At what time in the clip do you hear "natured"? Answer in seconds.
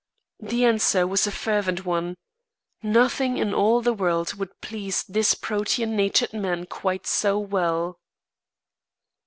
5.95-6.33